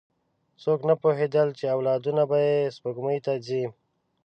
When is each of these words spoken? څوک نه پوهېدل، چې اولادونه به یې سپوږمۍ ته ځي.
څوک 0.63 0.79
نه 0.89 0.95
پوهېدل، 1.01 1.47
چې 1.59 1.65
اولادونه 1.75 2.23
به 2.29 2.37
یې 2.47 2.71
سپوږمۍ 2.75 3.19
ته 3.25 3.33
ځي. 3.45 3.63